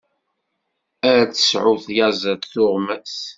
Ar 1.11 1.21
tesɛu 1.31 1.75
tyaziḍt 1.85 2.49
tuɣmas! 2.51 3.17